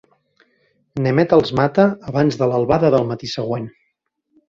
Nemed 1.07 1.35
els 1.37 1.53
mata 1.61 1.87
abans 2.15 2.41
de 2.43 2.51
l'albada 2.55 2.93
del 2.99 3.09
matí 3.15 3.35
següent. 3.39 3.73